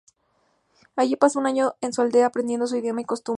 [0.95, 3.29] Allí pasó un año en su aldea, aprendiendo su idioma y costumbres.